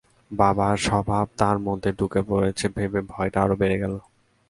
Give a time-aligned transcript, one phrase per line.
[0.31, 3.93] বাবার স্বভাব তার মধ্যে ঢুকে পড়েছে ভেবে ভয়টা আরও বেড়ে গেল।